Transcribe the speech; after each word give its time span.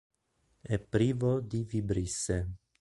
È 0.61 0.79
privo 0.79 1.39
di 1.41 1.61
vibrisse. 1.63 2.55